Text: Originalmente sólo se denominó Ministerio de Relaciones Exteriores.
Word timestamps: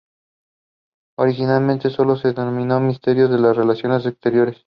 Originalmente 1.19 1.91
sólo 1.91 2.15
se 2.17 2.29
denominó 2.33 2.79
Ministerio 2.79 3.27
de 3.27 3.53
Relaciones 3.53 4.03
Exteriores. 4.07 4.57